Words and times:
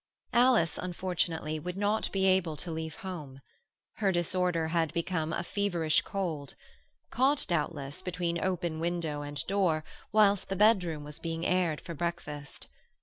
Alice, 0.33 0.79
unfortunately, 0.79 1.59
would 1.59 1.77
not 1.77 2.11
be 2.11 2.25
able 2.25 2.57
to 2.57 2.71
leave 2.71 2.95
home. 3.05 3.39
Her 3.97 4.11
disorder 4.11 4.69
had 4.69 4.91
become 4.95 5.31
a 5.31 5.43
feverish 5.43 6.01
cold—caught, 6.01 7.45
doubtless, 7.47 8.01
between 8.01 8.43
open 8.43 8.79
window 8.79 9.21
and 9.21 9.45
door 9.45 9.83
whilst 10.11 10.49
the 10.49 10.55
bedroom 10.55 11.03
was 11.03 11.19
being 11.19 11.45
aired 11.45 11.79
for 11.81 11.93
breakfast. 11.93 12.65